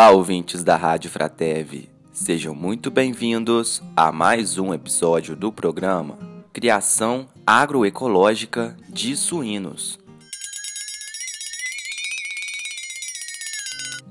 Olá, 0.00 0.12
ouvintes 0.12 0.64
da 0.64 0.76
Rádio 0.76 1.10
Fratev. 1.10 1.86
Sejam 2.10 2.54
muito 2.54 2.90
bem-vindos 2.90 3.82
a 3.94 4.10
mais 4.10 4.56
um 4.56 4.72
episódio 4.72 5.36
do 5.36 5.52
programa 5.52 6.18
Criação 6.54 7.28
Agroecológica 7.46 8.74
de 8.88 9.14
Suínos. 9.14 9.98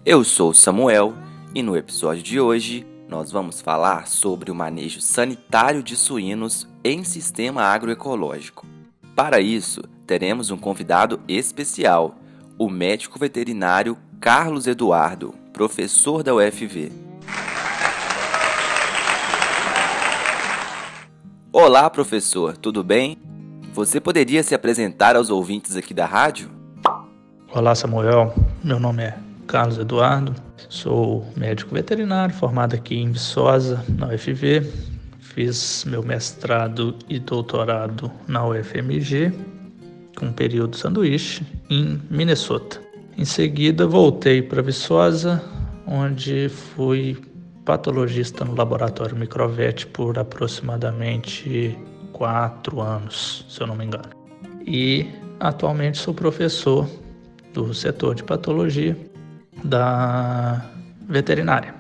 Eu 0.06 0.24
sou 0.24 0.54
Samuel 0.54 1.16
e 1.56 1.64
no 1.64 1.76
episódio 1.76 2.22
de 2.22 2.40
hoje 2.40 2.86
nós 3.08 3.32
vamos 3.32 3.60
falar 3.60 4.06
sobre 4.06 4.52
o 4.52 4.56
manejo 4.56 5.02
sanitário 5.02 5.82
de 5.82 5.96
suínos 5.96 6.68
em 6.84 7.04
sistema 7.04 7.64
agroecológico. 7.64 8.68
Para 9.16 9.42
isso, 9.42 9.82
teremos 10.06 10.52
um 10.52 10.58
convidado 10.58 11.20
especial, 11.28 12.16
o 12.60 12.70
médico 12.70 13.18
veterinário 13.18 13.98
Carlos 14.22 14.68
Eduardo, 14.68 15.39
professor 15.60 16.24
da 16.24 16.34
UFV. 16.34 16.90
Olá, 21.52 21.90
professor, 21.90 22.56
tudo 22.56 22.82
bem? 22.82 23.18
Você 23.74 24.00
poderia 24.00 24.42
se 24.42 24.56
apresentar 24.56 25.18
aos 25.18 25.30
ouvintes 25.30 25.76
aqui 25.76 25.94
da 25.94 26.06
rádio? 26.06 26.50
Olá, 27.52 27.76
Samuel. 27.76 28.34
Meu 28.64 28.80
nome 28.80 29.04
é 29.04 29.18
Carlos 29.48 29.78
Eduardo, 29.78 30.34
sou 30.70 31.28
médico 31.36 31.76
veterinário 31.76 32.34
formado 32.34 32.74
aqui 32.74 32.96
em 32.96 33.12
Viçosa, 33.12 33.84
na 33.90 34.08
UFV. 34.08 34.66
Fiz 35.20 35.84
meu 35.84 36.02
mestrado 36.02 36.96
e 37.10 37.20
doutorado 37.20 38.10
na 38.30 38.48
UFMG, 38.48 39.34
com 40.18 40.32
período 40.32 40.78
sanduíche, 40.78 41.46
em 41.70 42.02
Minnesota. 42.10 42.89
Em 43.20 43.26
seguida, 43.26 43.86
voltei 43.86 44.42
para 44.42 44.62
Viçosa, 44.62 45.44
onde 45.86 46.48
fui 46.48 47.18
patologista 47.66 48.46
no 48.46 48.56
laboratório 48.56 49.14
Microvet 49.14 49.88
por 49.88 50.18
aproximadamente 50.18 51.78
quatro 52.14 52.80
anos, 52.80 53.46
se 53.50 53.60
eu 53.60 53.68
não 53.68 53.76
me 53.76 53.84
engano. 53.84 54.08
E 54.66 55.06
atualmente 55.38 55.98
sou 55.98 56.14
professor 56.14 56.90
do 57.54 57.74
setor 57.74 58.16
de 58.16 58.24
patologia 58.24 58.98
da 59.66 60.66
veterinária. 61.02 61.76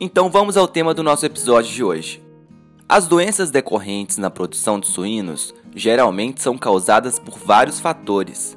Então 0.00 0.28
vamos 0.28 0.56
ao 0.56 0.66
tema 0.66 0.92
do 0.92 1.04
nosso 1.04 1.24
episódio 1.24 1.72
de 1.72 1.84
hoje. 1.84 2.20
As 2.88 3.06
doenças 3.06 3.52
decorrentes 3.52 4.18
na 4.18 4.28
produção 4.28 4.80
de 4.80 4.88
suínos 4.88 5.54
geralmente 5.76 6.42
são 6.42 6.56
causadas 6.56 7.18
por 7.18 7.38
vários 7.38 7.78
fatores. 7.78 8.56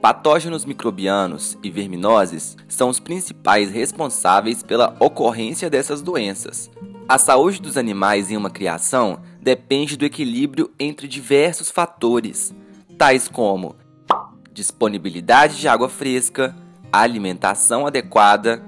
Patógenos 0.00 0.64
microbianos 0.64 1.58
e 1.62 1.70
verminoses 1.70 2.56
são 2.66 2.88
os 2.88 2.98
principais 2.98 3.70
responsáveis 3.70 4.62
pela 4.62 4.96
ocorrência 4.98 5.68
dessas 5.68 6.00
doenças. 6.00 6.70
A 7.06 7.18
saúde 7.18 7.60
dos 7.60 7.76
animais 7.76 8.30
em 8.30 8.36
uma 8.36 8.48
criação 8.48 9.20
depende 9.40 9.94
do 9.94 10.06
equilíbrio 10.06 10.70
entre 10.80 11.06
diversos 11.06 11.70
fatores, 11.70 12.54
tais 12.96 13.28
como 13.28 13.76
disponibilidade 14.52 15.58
de 15.58 15.68
água 15.68 15.88
fresca, 15.88 16.56
alimentação 16.90 17.86
adequada, 17.86 18.62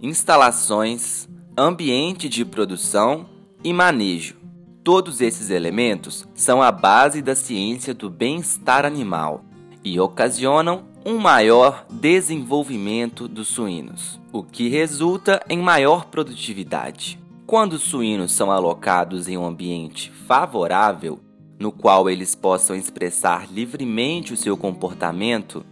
instalações, 0.00 1.28
ambiente 1.56 2.28
de 2.28 2.44
produção 2.44 3.26
e 3.62 3.72
manejo. 3.72 4.41
Todos 4.84 5.20
esses 5.20 5.48
elementos 5.50 6.26
são 6.34 6.60
a 6.60 6.72
base 6.72 7.22
da 7.22 7.36
ciência 7.36 7.94
do 7.94 8.10
bem-estar 8.10 8.84
animal 8.84 9.44
e 9.84 10.00
ocasionam 10.00 10.82
um 11.06 11.18
maior 11.18 11.86
desenvolvimento 11.88 13.28
dos 13.28 13.46
suínos, 13.46 14.20
o 14.32 14.42
que 14.42 14.68
resulta 14.68 15.40
em 15.48 15.58
maior 15.58 16.06
produtividade. 16.06 17.16
Quando 17.46 17.74
os 17.74 17.82
suínos 17.82 18.32
são 18.32 18.50
alocados 18.50 19.28
em 19.28 19.38
um 19.38 19.46
ambiente 19.46 20.10
favorável, 20.10 21.20
no 21.60 21.70
qual 21.70 22.10
eles 22.10 22.34
possam 22.34 22.74
expressar 22.74 23.46
livremente 23.52 24.32
o 24.32 24.36
seu 24.36 24.56
comportamento, 24.56 25.64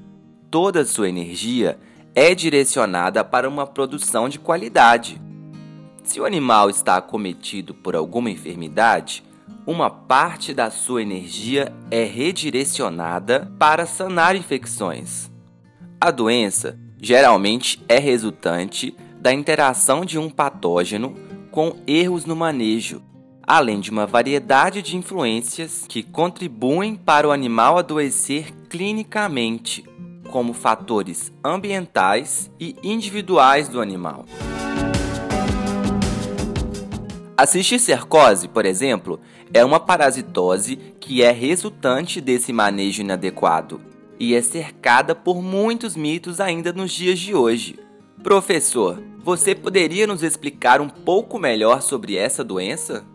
toda 0.49 0.83
a 0.83 0.87
sua 0.87 1.09
energia 1.09 1.81
é 2.15 2.33
direcionada 2.33 3.25
para 3.25 3.49
uma 3.49 3.67
produção 3.67 4.29
de 4.29 4.39
qualidade 4.39 5.21
se 6.11 6.21
o 6.21 6.25
animal 6.25 6.69
está 6.69 6.97
acometido 6.97 7.73
por 7.73 7.95
alguma 7.95 8.29
enfermidade, 8.29 9.23
uma 9.65 9.89
parte 9.89 10.53
da 10.53 10.69
sua 10.69 11.03
energia 11.03 11.73
é 11.89 12.03
redirecionada 12.03 13.49
para 13.61 13.87
sanar 13.87 14.35
infecções. 14.35 15.31
A 16.01 16.11
doença 16.11 16.77
geralmente 17.01 17.81
é 17.89 18.01
resultante 18.01 18.93
da 19.21 19.33
interação 19.33 20.05
de 20.05 20.19
um 20.19 20.29
patógeno 20.29 21.15
com 21.53 21.77
erros 21.87 22.25
no 22.25 22.35
manejo, 22.35 23.01
além 23.45 23.79
de 23.79 23.93
uma 23.93 24.05
variedade 24.05 24.83
de 24.83 24.97
influências 24.97 25.85
que 25.89 26.03
contribuem 26.03 26.97
para 26.97 27.29
o 27.29 27.31
animal 27.31 27.79
adoecer 27.79 28.53
clinicamente, 28.69 29.85
como 30.29 30.55
fatores 30.55 31.33
ambientais 31.45 32.51
e 32.59 32.75
individuais 32.83 33.69
do 33.69 33.81
animal. 33.81 34.27
A 37.41 37.47
cisticercose, 37.47 38.49
por 38.49 38.67
exemplo, 38.67 39.19
é 39.51 39.65
uma 39.65 39.81
parasitose 39.81 40.77
que 41.01 41.23
é 41.23 41.31
resultante 41.31 42.21
desse 42.21 42.53
manejo 42.53 43.01
inadequado 43.01 43.81
e 44.19 44.35
é 44.35 44.43
cercada 44.43 45.15
por 45.15 45.41
muitos 45.41 45.97
mitos 45.97 46.39
ainda 46.39 46.71
nos 46.71 46.93
dias 46.93 47.19
de 47.19 47.35
hoje. 47.35 47.79
Professor, 48.23 49.03
você 49.25 49.55
poderia 49.55 50.07
nos 50.07 50.23
explicar 50.23 50.83
um 50.83 50.89
pouco 50.91 51.39
melhor 51.39 51.81
sobre 51.81 52.15
essa 52.15 52.45
doença? 52.45 53.07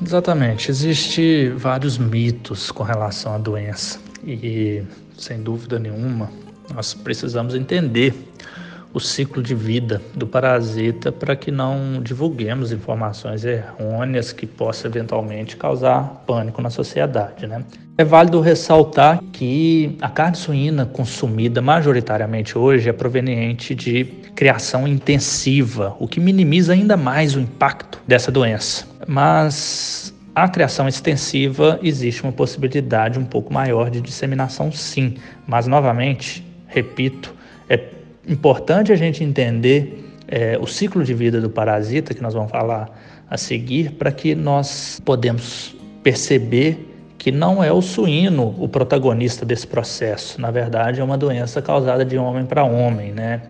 Exatamente, 0.00 0.70
existem 0.70 1.56
vários 1.56 1.98
mitos 1.98 2.70
com 2.70 2.84
relação 2.84 3.34
à 3.34 3.38
doença 3.38 3.98
e, 4.24 4.84
sem 5.18 5.42
dúvida 5.42 5.80
nenhuma, 5.80 6.30
nós 6.72 6.94
precisamos 6.94 7.56
entender 7.56 8.14
o 8.92 9.00
ciclo 9.00 9.42
de 9.42 9.54
vida 9.54 10.00
do 10.14 10.26
parasita 10.26 11.12
para 11.12 11.36
que 11.36 11.50
não 11.50 12.00
divulguemos 12.02 12.72
informações 12.72 13.44
errôneas 13.44 14.32
que 14.32 14.46
possam 14.46 14.90
eventualmente 14.90 15.56
causar 15.56 16.22
pânico 16.26 16.62
na 16.62 16.70
sociedade. 16.70 17.46
Né? 17.46 17.62
É 17.96 18.04
válido 18.04 18.40
ressaltar 18.40 19.20
que 19.32 19.96
a 20.00 20.08
carne 20.08 20.36
suína 20.36 20.86
consumida 20.86 21.60
majoritariamente 21.60 22.56
hoje 22.56 22.88
é 22.88 22.92
proveniente 22.92 23.74
de 23.74 24.04
criação 24.34 24.86
intensiva, 24.86 25.96
o 25.98 26.06
que 26.06 26.20
minimiza 26.20 26.72
ainda 26.72 26.96
mais 26.96 27.34
o 27.34 27.40
impacto 27.40 28.00
dessa 28.06 28.30
doença. 28.30 28.86
Mas 29.06 30.14
a 30.34 30.48
criação 30.48 30.86
extensiva 30.86 31.80
existe 31.82 32.22
uma 32.22 32.30
possibilidade 32.30 33.18
um 33.18 33.24
pouco 33.24 33.52
maior 33.52 33.90
de 33.90 34.00
disseminação, 34.00 34.70
sim, 34.70 35.16
mas 35.44 35.66
novamente, 35.66 36.46
repito, 36.68 37.34
é 37.68 37.76
importante 38.28 38.92
a 38.92 38.96
gente 38.96 39.24
entender 39.24 40.04
é, 40.28 40.58
o 40.60 40.66
ciclo 40.66 41.02
de 41.02 41.14
vida 41.14 41.40
do 41.40 41.48
parasita, 41.48 42.14
que 42.14 42.22
nós 42.22 42.34
vamos 42.34 42.50
falar 42.50 42.90
a 43.28 43.36
seguir, 43.36 43.92
para 43.92 44.12
que 44.12 44.34
nós 44.34 45.00
podemos 45.04 45.74
perceber 46.02 46.86
que 47.16 47.32
não 47.32 47.62
é 47.62 47.72
o 47.72 47.82
suíno 47.82 48.54
o 48.58 48.68
protagonista 48.68 49.44
desse 49.44 49.66
processo. 49.66 50.40
Na 50.40 50.50
verdade, 50.50 51.00
é 51.00 51.04
uma 51.04 51.18
doença 51.18 51.60
causada 51.60 52.04
de 52.04 52.16
homem 52.16 52.46
para 52.46 52.62
homem, 52.64 53.12
né? 53.12 53.42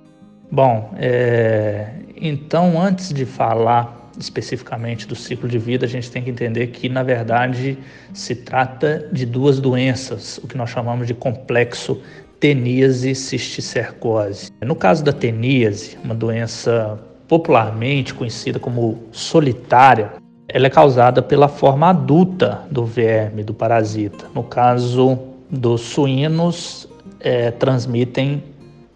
Bom, 0.50 0.94
é, 0.97 1.91
então 2.17 2.81
antes 2.81 3.12
de 3.12 3.26
falar 3.26 4.11
especificamente 4.19 5.06
do 5.06 5.14
ciclo 5.14 5.49
de 5.49 5.58
vida, 5.58 5.87
a 5.87 5.88
gente 5.88 6.11
tem 6.11 6.23
que 6.23 6.31
entender 6.31 6.69
que, 6.69 6.88
na 6.88 7.02
verdade, 7.02 7.79
se 8.12 8.35
trata 8.35 9.08
de 9.12 9.25
duas 9.25 9.61
doenças, 9.61 10.38
o 10.38 10.49
que 10.49 10.56
nós 10.56 10.70
chamamos 10.70 11.06
de 11.06 11.14
complexo 11.14 12.00
teníase 12.40 13.14
cisticercose. 13.14 14.50
No 14.64 14.75
caso 14.75 15.02
da 15.05 15.12
teníase, 15.12 15.99
uma 16.05 16.14
doença 16.14 16.99
popularmente 17.26 18.14
conhecida 18.14 18.58
como 18.58 19.02
solitária, 19.12 20.12
ela 20.49 20.67
é 20.67 20.70
causada 20.70 21.20
pela 21.20 21.46
forma 21.46 21.90
adulta 21.90 22.62
do 22.70 22.85
verme, 22.85 23.43
do 23.43 23.52
parasita. 23.52 24.26
No 24.35 24.43
caso 24.43 25.19
dos 25.50 25.82
suínos, 25.82 26.88
é, 27.20 27.50
transmitem 27.50 28.43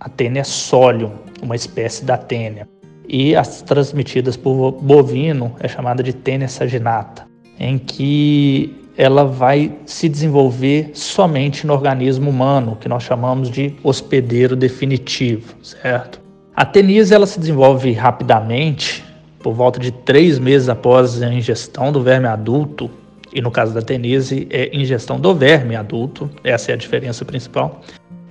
a 0.01 0.09
tênia 0.09 0.45
solium, 0.45 1.13
uma 1.43 1.55
espécie 1.55 2.05
da 2.05 2.17
tênia. 2.17 2.67
E 3.07 3.37
as 3.37 3.61
transmitidas 3.63 4.37
por 4.37 4.73
bovino 4.73 5.55
é 5.61 5.69
chamada 5.69 6.03
de 6.03 6.13
tênia 6.13 6.49
saginata, 6.49 7.27
em 7.59 7.77
que 7.77 8.82
ela 8.97 9.25
vai 9.25 9.73
se 9.87 10.09
desenvolver 10.09 10.91
somente 10.95 11.67
no 11.67 11.73
organismo 11.73 12.29
humano, 12.29 12.77
que 12.81 12.89
nós 12.89 13.03
chamamos 13.03 13.51
de 13.51 13.75
hospedeiro 13.83 14.55
definitivo, 14.55 15.55
certo? 15.63 16.21
A 16.55 16.67
tenise 16.67 17.15
ela 17.15 17.27
se 17.27 17.41
desenvolve 17.41 17.93
rapidamente, 17.93 19.03
por 19.39 19.55
volta 19.55 19.81
de 19.81 19.91
três 19.91 20.39
meses 20.39 20.69
após 20.69 21.23
a 21.23 21.33
ingestão 21.33 21.91
do 21.91 22.03
verme 22.03 22.29
adulto, 22.29 22.91
e 23.33 23.41
no 23.41 23.51
caso 23.51 23.73
da 23.73 23.81
tenise 23.81 24.47
é 24.51 24.75
ingestão 24.77 25.19
do 25.19 25.35
verme 25.35 25.75
adulto, 25.75 26.31
essa 26.45 26.71
é 26.71 26.75
a 26.75 26.77
diferença 26.77 27.25
principal. 27.25 27.81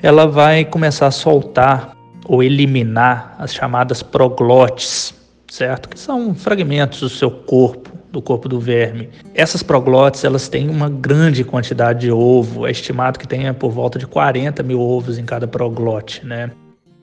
ela 0.02 0.25
vai 0.25 0.66
começar 0.66 1.08
a 1.08 1.12
soltar 1.12 1.96
ou 2.25 2.42
eliminar 2.42 3.36
as 3.38 3.54
chamadas 3.54 4.02
proglotes, 4.02 5.13
certo? 5.48 5.90
Que 5.90 6.00
são 6.00 6.34
fragmentos 6.34 7.02
do 7.02 7.10
seu 7.10 7.30
corpo, 7.30 7.92
do 8.12 8.22
corpo 8.22 8.50
do 8.50 8.60
verme. 8.60 9.10
Essas 9.34 9.63
proglotes, 9.63 10.24
elas 10.24 10.50
têm 10.50 10.69
uma 10.69 10.90
grande 10.90 11.44
quantidade 11.44 12.02
de 12.02 12.12
ovo, 12.12 12.68
é 12.68 12.72
estimado 12.72 13.18
que 13.18 13.28
tenha 13.28 13.54
por 13.54 13.72
volta 13.72 13.98
de 13.98 14.06
40 14.06 14.62
mil 14.63 14.81
ovos 14.81 15.18
em 15.18 15.24
cada 15.24 15.48
proglote, 15.48 16.25
né? 16.25 16.52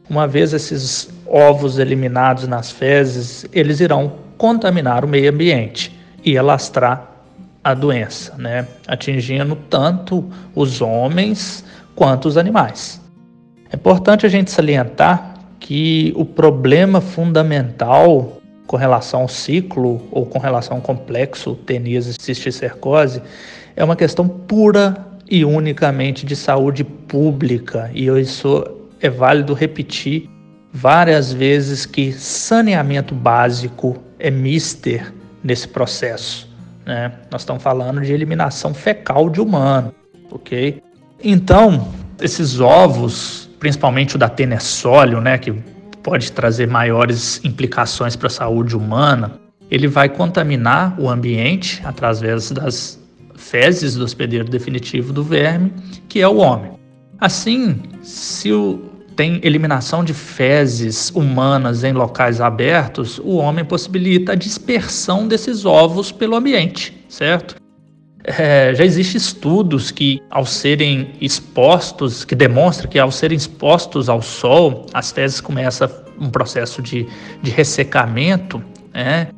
Uma 0.09 0.27
vez 0.27 0.53
esses 0.53 1.11
ovos 1.27 1.79
eliminados 1.79 2.47
nas 2.47 2.71
fezes, 2.71 3.47
eles 3.53 3.81
irão 3.81 4.13
contaminar 4.39 5.05
o 5.05 5.09
meio 5.09 5.31
ambiente 5.31 5.95
e 6.25 6.39
alastrar 6.39 7.09
a 7.63 7.75
doença, 7.75 8.35
né? 8.39 8.67
atingindo 8.87 9.57
tanto 9.69 10.25
os 10.55 10.81
homens 10.81 11.65
quanto 11.95 12.27
os 12.27 12.39
animais. 12.39 13.01
É 13.71 13.77
importante 13.77 14.25
a 14.25 14.29
gente 14.29 14.51
salientar 14.51 15.35
que 15.61 16.15
o 16.17 16.25
problema 16.25 17.01
fundamental 17.01 18.38
com 18.69 18.77
relação 18.77 19.23
ao 19.23 19.29
ciclo 19.29 20.07
ou 20.13 20.27
com 20.27 20.39
relação 20.39 20.77
ao 20.77 20.83
complexo 20.83 21.57
teníase 21.57 22.15
cisticercose 22.21 23.21
é 23.75 23.83
uma 23.83 23.97
questão 23.97 24.29
pura 24.29 25.07
e 25.29 25.45
unicamente 25.45 26.25
de 26.25 26.37
saúde 26.37 26.85
pública 26.85 27.91
e 27.95 28.07
isso 28.07 28.65
é 29.01 29.09
válido 29.09 29.55
repetir 29.55 30.29
várias 30.73 31.33
vezes 31.33 31.87
que 31.87 32.13
saneamento 32.13 33.15
básico 33.15 33.97
é 34.19 34.31
mister 34.31 35.15
nesse 35.43 35.67
processo. 35.67 36.49
Né? 36.85 37.13
Nós 37.31 37.43
estamos 37.43 37.63
falando 37.63 38.03
de 38.03 38.13
eliminação 38.13 38.75
fecal 38.75 39.31
de 39.31 39.41
humano, 39.41 39.95
ok? 40.31 40.83
Então, 41.25 41.89
esses 42.21 42.61
ovos, 42.61 43.49
principalmente 43.59 44.17
o 44.17 44.19
da 44.19 44.29
tenessólio, 44.29 45.21
né, 45.21 45.39
que 45.39 45.55
pode 46.09 46.33
trazer 46.33 46.67
maiores 46.67 47.39
implicações 47.45 48.17
para 48.17 48.29
a 48.29 48.31
saúde 48.31 48.75
humana, 48.75 49.39
ele 49.71 49.87
vai 49.87 50.09
contaminar 50.09 50.99
o 50.99 51.07
ambiente 51.07 51.83
através 51.85 52.51
das 52.51 52.99
fezes 53.37 53.95
do 53.95 54.05
hospedeiro 54.05 54.49
definitivo 54.49 55.13
do 55.13 55.23
verme, 55.23 55.71
que 56.09 56.21
é 56.21 56.27
o 56.27 56.39
homem. 56.39 56.73
Assim, 57.21 57.83
se 58.01 58.51
o, 58.51 58.91
tem 59.15 59.39
eliminação 59.43 60.03
de 60.03 60.15
fezes 60.15 61.11
humanas 61.11 61.85
em 61.85 61.93
locais 61.93 62.41
abertos, 62.41 63.19
o 63.19 63.37
homem 63.37 63.63
possibilita 63.63 64.33
a 64.33 64.35
dispersão 64.35 65.29
desses 65.29 65.67
ovos 65.67 66.11
pelo 66.11 66.37
ambiente, 66.37 66.97
certo? 67.07 67.57
É, 68.37 68.75
já 68.75 68.85
existem 68.85 69.17
estudos 69.17 69.91
que, 69.91 70.21
ao 70.29 70.45
serem 70.45 71.13
expostos, 71.21 72.25
que 72.25 72.35
demonstram 72.35 72.91
que 72.91 72.99
ao 72.99 73.11
serem 73.11 73.37
expostos 73.37 74.09
ao 74.09 74.21
sol, 74.21 74.85
as 74.93 75.11
fezes 75.11 75.41
começam 75.41 75.89
um 76.21 76.29
processo 76.29 76.83
de, 76.83 77.07
de 77.43 77.51
ressecamento, 77.51 78.63
né, 78.93 79.29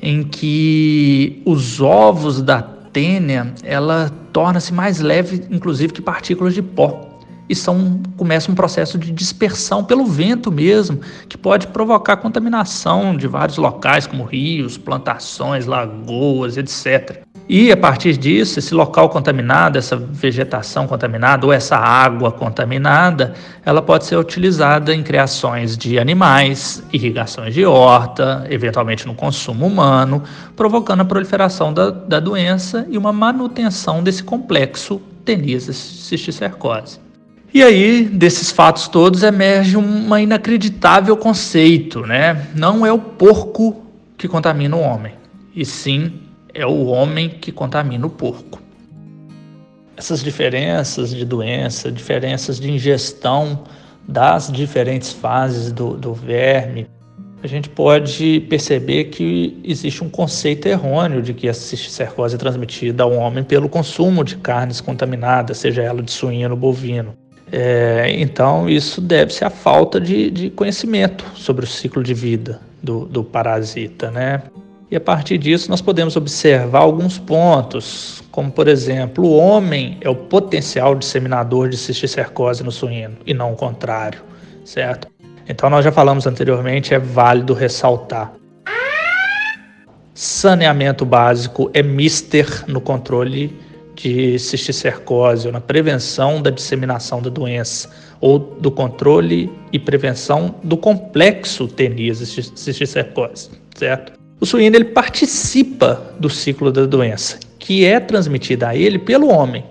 em 0.00 0.22
que 0.22 1.42
os 1.44 1.80
ovos 1.80 2.40
da 2.40 2.62
tênia, 2.62 3.52
ela 3.64 4.12
torna-se 4.32 4.72
mais 4.72 5.00
leve, 5.00 5.44
inclusive, 5.50 5.92
que 5.92 6.00
partículas 6.00 6.54
de 6.54 6.62
pó 6.62 7.15
e 7.48 7.54
são, 7.54 8.00
começa 8.16 8.50
um 8.50 8.54
processo 8.54 8.98
de 8.98 9.10
dispersão 9.12 9.84
pelo 9.84 10.04
vento 10.04 10.50
mesmo, 10.50 11.00
que 11.28 11.38
pode 11.38 11.66
provocar 11.68 12.16
contaminação 12.16 13.16
de 13.16 13.26
vários 13.26 13.56
locais, 13.56 14.06
como 14.06 14.24
rios, 14.24 14.76
plantações, 14.76 15.66
lagoas, 15.66 16.56
etc. 16.56 17.26
E 17.48 17.70
a 17.70 17.76
partir 17.76 18.16
disso, 18.16 18.58
esse 18.58 18.74
local 18.74 19.08
contaminado, 19.08 19.78
essa 19.78 19.96
vegetação 19.96 20.88
contaminada 20.88 21.46
ou 21.46 21.52
essa 21.52 21.76
água 21.76 22.32
contaminada, 22.32 23.34
ela 23.64 23.80
pode 23.80 24.04
ser 24.04 24.16
utilizada 24.16 24.92
em 24.92 25.00
criações 25.00 25.78
de 25.78 25.96
animais, 25.96 26.82
irrigações 26.92 27.54
de 27.54 27.64
horta, 27.64 28.44
eventualmente 28.50 29.06
no 29.06 29.14
consumo 29.14 29.64
humano, 29.64 30.24
provocando 30.56 31.02
a 31.02 31.04
proliferação 31.04 31.72
da, 31.72 31.90
da 31.90 32.18
doença 32.18 32.84
e 32.90 32.98
uma 32.98 33.12
manutenção 33.12 34.02
desse 34.02 34.24
complexo 34.24 35.00
teníase 35.24 35.72
cisticercose. 35.72 37.05
E 37.56 37.62
aí, 37.62 38.04
desses 38.04 38.50
fatos 38.50 38.86
todos, 38.86 39.22
emerge 39.22 39.78
um 39.78 40.18
inacreditável 40.18 41.16
conceito, 41.16 42.00
né? 42.00 42.48
Não 42.54 42.84
é 42.84 42.92
o 42.92 42.98
porco 42.98 43.82
que 44.18 44.28
contamina 44.28 44.76
o 44.76 44.80
homem, 44.80 45.14
e 45.54 45.64
sim 45.64 46.20
é 46.52 46.66
o 46.66 46.84
homem 46.84 47.30
que 47.30 47.50
contamina 47.50 48.06
o 48.06 48.10
porco. 48.10 48.60
Essas 49.96 50.22
diferenças 50.22 51.14
de 51.14 51.24
doença, 51.24 51.90
diferenças 51.90 52.60
de 52.60 52.70
ingestão 52.70 53.64
das 54.06 54.52
diferentes 54.52 55.10
fases 55.14 55.72
do, 55.72 55.96
do 55.96 56.12
verme, 56.12 56.86
a 57.42 57.46
gente 57.46 57.70
pode 57.70 58.40
perceber 58.50 59.04
que 59.04 59.58
existe 59.64 60.04
um 60.04 60.10
conceito 60.10 60.66
errôneo 60.66 61.22
de 61.22 61.32
que 61.32 61.48
a 61.48 61.54
cisticercose 61.54 62.34
é 62.34 62.38
transmitida 62.38 63.02
ao 63.02 63.14
homem 63.14 63.42
pelo 63.42 63.66
consumo 63.66 64.22
de 64.22 64.36
carnes 64.36 64.82
contaminadas, 64.82 65.56
seja 65.56 65.80
ela 65.82 66.02
de 66.02 66.10
suíno 66.10 66.50
ou 66.50 66.60
bovino. 66.60 67.16
É, 67.50 68.12
então, 68.18 68.68
isso 68.68 69.00
deve-se 69.00 69.44
à 69.44 69.50
falta 69.50 70.00
de, 70.00 70.30
de, 70.30 70.50
conhecimento 70.50 71.24
sobre 71.34 71.64
o 71.64 71.68
ciclo 71.68 72.02
de 72.02 72.12
vida 72.12 72.60
do, 72.82 73.04
do 73.06 73.22
parasita, 73.22 74.10
né? 74.10 74.42
E 74.90 74.96
a 74.96 75.00
partir 75.00 75.38
disso, 75.38 75.70
nós 75.70 75.80
podemos 75.80 76.16
observar 76.16 76.80
alguns 76.80 77.18
pontos, 77.18 78.22
como 78.30 78.50
por 78.50 78.68
exemplo, 78.68 79.24
o 79.24 79.36
homem 79.36 79.96
é 80.00 80.08
o 80.08 80.14
potencial 80.14 80.94
disseminador 80.94 81.68
de 81.68 81.76
cisticercose 81.76 82.62
no 82.62 82.70
suíno 82.70 83.16
e 83.26 83.34
não 83.34 83.52
o 83.52 83.56
contrário, 83.56 84.22
certo? 84.64 85.08
Então, 85.48 85.70
nós 85.70 85.84
já 85.84 85.92
falamos 85.92 86.26
anteriormente, 86.26 86.94
é 86.94 86.98
válido 86.98 87.54
ressaltar. 87.54 88.32
Saneamento 90.14 91.04
básico 91.04 91.70
é 91.74 91.82
mister 91.82 92.64
no 92.66 92.80
controle 92.80 93.56
de 93.96 94.38
cisticercose 94.38 95.46
ou 95.46 95.52
na 95.52 95.60
prevenção 95.60 96.40
da 96.40 96.50
disseminação 96.50 97.20
da 97.20 97.30
doença 97.30 97.90
ou 98.20 98.38
do 98.38 98.70
controle 98.70 99.50
e 99.72 99.78
prevenção 99.78 100.54
do 100.62 100.76
complexo 100.76 101.66
teníase 101.66 102.26
cisticercose, 102.26 103.50
certo? 103.74 104.12
O 104.38 104.46
suíno 104.46 104.76
ele 104.76 104.84
participa 104.84 106.12
do 106.20 106.28
ciclo 106.28 106.70
da 106.70 106.84
doença, 106.84 107.38
que 107.58 107.86
é 107.86 107.98
transmitida 107.98 108.68
a 108.68 108.76
ele 108.76 108.98
pelo 108.98 109.28
homem. 109.28 109.64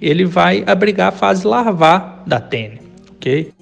Ele 0.00 0.24
vai 0.24 0.62
abrigar 0.66 1.08
a 1.08 1.12
fase 1.12 1.46
larvar 1.46 2.22
da 2.26 2.40
tênia, 2.40 2.80
ok? 3.12 3.52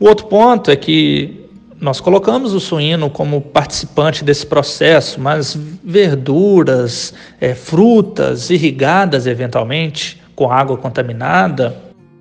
O 0.00 0.06
outro 0.06 0.26
ponto 0.26 0.70
é 0.70 0.76
que 0.76 1.41
nós 1.82 2.00
colocamos 2.00 2.54
o 2.54 2.60
suíno 2.60 3.10
como 3.10 3.40
participante 3.40 4.22
desse 4.22 4.46
processo, 4.46 5.20
mas 5.20 5.58
verduras, 5.82 7.12
é, 7.40 7.56
frutas 7.56 8.50
irrigadas 8.50 9.26
eventualmente 9.26 10.22
com 10.36 10.48
água 10.48 10.76
contaminada, 10.76 11.76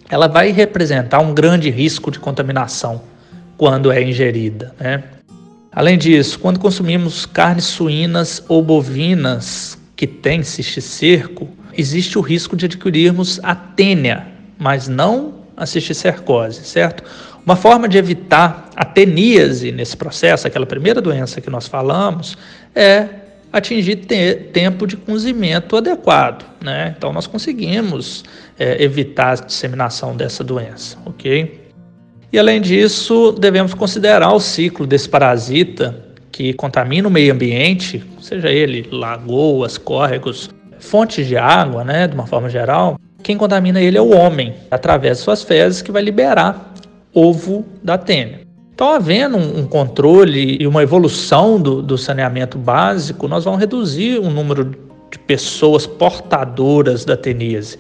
ela 0.10 0.28
vai 0.28 0.52
representar 0.52 1.20
um 1.20 1.32
grande 1.32 1.70
risco 1.70 2.10
de 2.10 2.18
contaminação 2.18 3.04
quando 3.56 3.92
é 3.92 4.02
ingerida. 4.02 4.74
Né? 4.80 5.04
Além 5.72 5.96
disso, 5.96 6.40
quando 6.40 6.60
consumimos 6.60 7.28
carnes 7.28 7.66
suínas 7.66 8.44
ou 8.48 8.64
bovinas 8.64 9.78
que 9.96 10.08
têm 10.08 10.42
cisticerco, 10.42 11.48
existe 11.78 12.18
o 12.18 12.22
risco 12.22 12.56
de 12.56 12.66
adquirirmos 12.66 13.40
a 13.44 13.54
tênia, 13.54 14.26
mas 14.58 14.88
não 14.88 15.36
a 15.56 15.68
cisticercose, 15.68 16.66
certo? 16.66 17.04
Uma 17.46 17.56
forma 17.56 17.88
de 17.88 17.98
evitar 17.98 18.70
a 18.76 18.86
teníase 18.86 19.72
nesse 19.72 19.98
processo, 19.98 20.48
aquela 20.48 20.66
primeira 20.66 21.02
doença 21.02 21.42
que 21.42 21.50
nós 21.50 21.68
falamos, 21.68 22.38
é 22.76 23.08
atingir 23.52 23.98
te 23.98 24.36
tempo 24.54 24.86
de 24.86 24.96
cozimento 24.96 25.76
adequado. 25.76 26.46
Né? 26.64 26.94
Então, 26.96 27.12
nós 27.12 27.28
conseguimos 27.28 28.24
é, 28.58 28.82
evitar 28.84 29.32
a 29.32 29.36
disseminação 29.36 30.16
dessa 30.16 30.44
doença, 30.44 30.98
ok? 31.06 31.60
E 32.32 32.40
além 32.40 32.62
disso, 32.62 33.34
devemos 33.34 33.74
considerar 33.74 34.32
o 34.32 34.40
ciclo 34.40 34.88
desse 34.88 35.10
parasita 35.10 36.06
que 36.32 36.54
contamina 36.54 37.08
o 37.08 37.12
meio 37.12 37.34
ambiente, 37.34 38.02
seja 38.22 38.50
ele 38.50 38.88
lagoas, 38.90 39.78
córregos, 39.78 40.50
fontes 40.80 41.28
de 41.28 41.36
água, 41.36 41.84
né, 41.84 42.08
de 42.08 42.14
uma 42.14 42.26
forma 42.26 42.50
geral. 42.50 42.98
Quem 43.22 43.36
contamina 43.36 43.82
ele 43.82 43.98
é 43.98 44.02
o 44.02 44.16
homem, 44.16 44.54
através 44.70 45.18
de 45.18 45.24
suas 45.24 45.44
fezes, 45.44 45.82
que 45.82 45.92
vai 45.92 46.02
liberar 46.02 46.71
ovo 47.14 47.66
da 47.84 47.98
tênia. 47.98 48.42
Então, 48.74 48.94
havendo 48.94 49.38
um, 49.38 49.68
controle 49.68 50.58
e 50.60 50.66
uma 50.66 50.82
evolução 50.82 51.62
do, 51.62 51.82
do 51.82 51.98
saneamento 51.98 52.58
básico, 52.58 53.28
nós 53.28 53.44
vamos 53.44 53.60
reduzir 53.60 54.18
o 54.20 54.30
número 54.30 54.66
de 55.12 55.20
pessoas 55.20 55.86
portadoras 55.86 57.06
da 57.06 57.16
teníase 57.16 57.78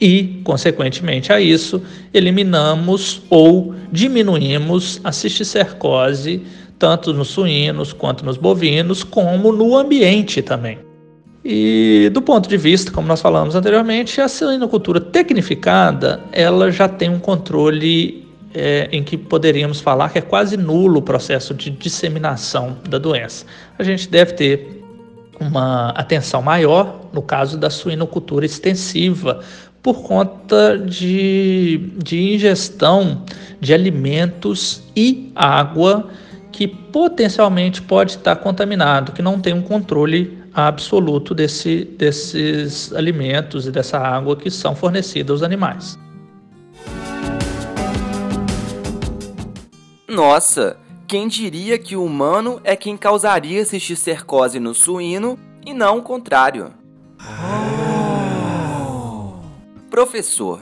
e, 0.00 0.40
consequentemente 0.42 1.32
a 1.32 1.40
isso, 1.40 1.80
eliminamos 2.12 3.22
ou 3.30 3.72
diminuímos 3.92 5.00
a 5.04 5.12
cisticercose 5.12 6.42
tanto 6.76 7.14
nos 7.14 7.28
suínos 7.28 7.92
quanto 7.92 8.24
nos 8.24 8.36
bovinos, 8.36 9.04
como 9.04 9.52
no 9.52 9.76
ambiente 9.76 10.42
também. 10.42 10.80
E 11.44 12.10
do 12.12 12.20
ponto 12.20 12.48
de 12.48 12.56
vista, 12.56 12.90
como 12.90 13.06
nós 13.06 13.20
falamos 13.20 13.54
anteriormente, 13.54 14.20
a 14.20 14.26
suinocultura 14.26 15.00
tecnificada 15.00 16.20
ela 16.32 16.72
já 16.72 16.88
tem 16.88 17.08
um 17.08 17.20
controle 17.20 18.21
é, 18.54 18.88
em 18.92 19.02
que 19.02 19.16
poderíamos 19.16 19.80
falar 19.80 20.10
que 20.10 20.18
é 20.18 20.22
quase 20.22 20.56
nulo 20.56 20.98
o 20.98 21.02
processo 21.02 21.54
de 21.54 21.70
disseminação 21.70 22.76
da 22.88 22.98
doença. 22.98 23.46
A 23.78 23.82
gente 23.82 24.08
deve 24.08 24.32
ter 24.32 24.82
uma 25.40 25.90
atenção 25.90 26.42
maior 26.42 27.00
no 27.12 27.22
caso 27.22 27.58
da 27.58 27.70
suinocultura 27.70 28.46
extensiva, 28.46 29.40
por 29.82 30.02
conta 30.02 30.78
de, 30.78 31.90
de 31.96 32.34
ingestão 32.34 33.24
de 33.60 33.74
alimentos 33.74 34.82
e 34.94 35.32
água 35.34 36.08
que 36.52 36.68
potencialmente 36.68 37.82
pode 37.82 38.12
estar 38.12 38.36
contaminado, 38.36 39.12
que 39.12 39.22
não 39.22 39.40
tem 39.40 39.52
um 39.52 39.62
controle 39.62 40.38
absoluto 40.54 41.34
desse, 41.34 41.84
desses 41.98 42.92
alimentos 42.92 43.66
e 43.66 43.72
dessa 43.72 43.98
água 43.98 44.36
que 44.36 44.50
são 44.50 44.76
fornecidas 44.76 45.30
aos 45.30 45.42
animais. 45.42 45.98
Nossa, 50.12 50.76
quem 51.08 51.26
diria 51.26 51.78
que 51.78 51.96
o 51.96 52.04
humano 52.04 52.60
é 52.64 52.76
quem 52.76 52.98
causaria 52.98 53.64
cisticercose 53.64 54.60
no 54.60 54.74
suíno 54.74 55.38
e 55.64 55.72
não 55.72 56.00
o 56.00 56.02
contrário? 56.02 56.70
Professor, 59.88 60.60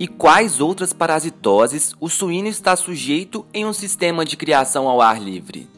e 0.00 0.08
quais 0.08 0.60
outras 0.60 0.92
parasitoses 0.92 1.94
o 2.00 2.08
suíno 2.08 2.48
está 2.48 2.74
sujeito 2.74 3.46
em 3.54 3.64
um 3.64 3.72
sistema 3.72 4.24
de 4.24 4.36
criação 4.36 4.88
ao 4.88 5.00
ar 5.00 5.22
livre? 5.22 5.68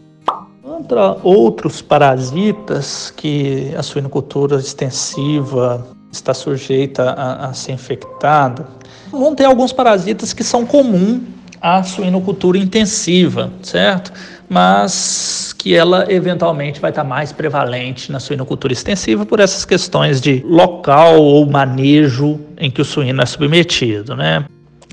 Contra 0.63 1.19
outros 1.23 1.83
parasitas 1.83 3.13
que 3.15 3.71
a 3.77 3.83
suinocultura 3.83 4.57
extensiva 4.57 5.87
está 6.11 6.33
sujeita 6.33 7.11
a, 7.11 7.49
a 7.49 7.53
ser 7.53 7.73
infectada, 7.73 8.67
vão 9.11 9.35
ter 9.35 9.45
alguns 9.45 9.75
parasitas 9.75 10.33
que 10.33 10.43
são 10.43 10.65
comuns 10.65 11.34
à 11.65 11.83
suinocultura 11.83 12.59
intensiva, 12.59 13.51
certo? 13.63 14.13
Mas 14.51 15.55
que 15.57 15.75
ela 15.75 16.05
eventualmente 16.13 16.79
vai 16.79 16.91
estar 16.91 17.05
mais 17.05 17.33
prevalente 17.33 18.13
na 18.13 18.21
suinocultura 18.21 18.75
extensiva 18.75 19.25
por 19.25 19.41
essas 19.41 19.65
questões 19.65 20.21
de 20.21 20.45
local 20.47 21.17
ou 21.23 21.47
manejo 21.51 22.39
em 22.59 22.71
que 22.71 22.83
o 22.83 22.85
suíno 22.85 23.23
é 23.23 23.25
submetido, 23.25 24.15
né? 24.15 24.45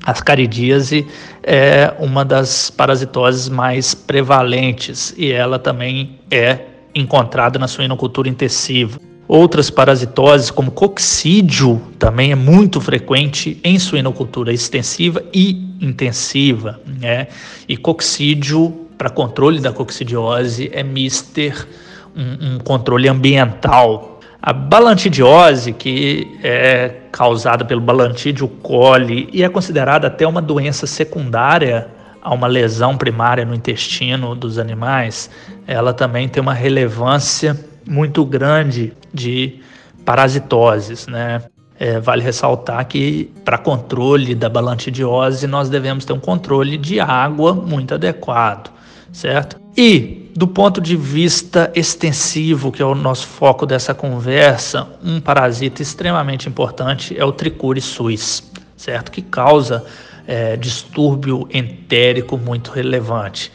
A 0.02 0.14
caridíase 0.14 1.06
é 1.42 1.92
uma 1.98 2.24
das 2.24 2.70
parasitoses 2.70 3.50
mais 3.50 3.94
prevalentes 3.94 5.14
e 5.18 5.30
ela 5.30 5.58
também 5.58 6.18
é 6.30 6.58
encontrada 6.94 7.58
na 7.58 7.68
suinocultura 7.68 8.30
intensiva. 8.30 8.98
Outras 9.34 9.70
parasitoses, 9.70 10.50
como 10.50 10.70
coccídio, 10.70 11.80
também 11.98 12.32
é 12.32 12.34
muito 12.34 12.82
frequente 12.82 13.58
em 13.64 13.78
suinocultura 13.78 14.52
extensiva 14.52 15.24
e 15.32 15.74
intensiva. 15.80 16.78
Né? 17.00 17.28
E 17.66 17.74
coccídio, 17.74 18.88
para 18.98 19.08
controle 19.08 19.58
da 19.58 19.72
coccidiose, 19.72 20.70
é 20.70 20.82
mister 20.82 21.66
um, 22.14 22.56
um 22.56 22.58
controle 22.58 23.08
ambiental 23.08 24.20
a 24.42 24.52
balantidiose, 24.52 25.72
que 25.72 26.38
é 26.44 26.96
causada 27.10 27.64
pelo 27.64 27.80
balantídeo 27.80 28.46
coli 28.46 29.30
e 29.32 29.42
é 29.42 29.48
considerada 29.48 30.08
até 30.08 30.26
uma 30.26 30.42
doença 30.42 30.86
secundária 30.86 31.88
a 32.20 32.34
uma 32.34 32.46
lesão 32.46 32.98
primária 32.98 33.46
no 33.46 33.54
intestino 33.54 34.34
dos 34.34 34.58
animais, 34.58 35.30
ela 35.66 35.94
também 35.94 36.28
tem 36.28 36.42
uma 36.42 36.52
relevância 36.52 37.71
muito 37.86 38.24
grande 38.24 38.92
de 39.12 39.60
parasitoses, 40.04 41.06
né? 41.06 41.42
É, 41.78 41.98
vale 41.98 42.22
ressaltar 42.22 42.86
que 42.86 43.32
para 43.44 43.58
controle 43.58 44.36
da 44.36 44.48
balantidiose 44.48 45.46
nós 45.48 45.68
devemos 45.68 46.04
ter 46.04 46.12
um 46.12 46.20
controle 46.20 46.76
de 46.78 47.00
água 47.00 47.52
muito 47.54 47.94
adequado, 47.94 48.70
certo? 49.12 49.60
E 49.76 50.30
do 50.34 50.46
ponto 50.46 50.80
de 50.80 50.96
vista 50.96 51.72
extensivo, 51.74 52.70
que 52.70 52.80
é 52.80 52.84
o 52.84 52.94
nosso 52.94 53.26
foco 53.26 53.66
dessa 53.66 53.92
conversa, 53.94 54.88
um 55.02 55.20
parasita 55.20 55.82
extremamente 55.82 56.48
importante 56.48 57.18
é 57.18 57.24
o 57.24 57.32
Tricure 57.32 57.80
suis, 57.80 58.50
certo? 58.76 59.10
Que 59.10 59.20
causa 59.20 59.84
é, 60.26 60.56
distúrbio 60.56 61.48
entérico 61.52 62.38
muito 62.38 62.70
relevante. 62.70 63.52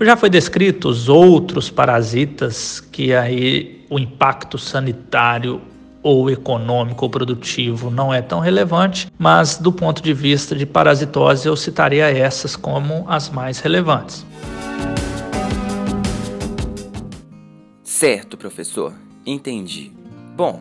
Já 0.00 0.16
foi 0.16 0.28
descrito 0.28 0.88
os 0.88 1.08
outros 1.08 1.70
parasitas 1.70 2.80
que 2.80 3.14
aí 3.14 3.86
o 3.88 3.98
impacto 3.98 4.58
sanitário 4.58 5.60
ou 6.02 6.30
econômico 6.30 7.04
ou 7.04 7.10
produtivo 7.10 7.90
não 7.90 8.12
é 8.12 8.20
tão 8.20 8.40
relevante, 8.40 9.10
mas 9.18 9.56
do 9.56 9.72
ponto 9.72 10.02
de 10.02 10.12
vista 10.12 10.54
de 10.54 10.66
parasitose 10.66 11.48
eu 11.48 11.56
citaria 11.56 12.10
essas 12.10 12.56
como 12.56 13.06
as 13.08 13.30
mais 13.30 13.60
relevantes. 13.60 14.26
Certo, 17.82 18.36
professor. 18.36 18.92
Entendi. 19.24 19.92
Bom, 20.36 20.60